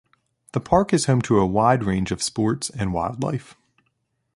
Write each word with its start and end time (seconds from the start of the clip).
The 0.53 0.59
park 0.59 0.93
is 0.93 1.05
home 1.05 1.21
to 1.21 1.37
a 1.37 1.45
wide 1.45 1.83
range 1.83 2.09
of 2.09 2.23
sports 2.23 2.71
and 2.71 2.91
wildlife. 2.91 3.55